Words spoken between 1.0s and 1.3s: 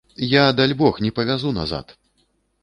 не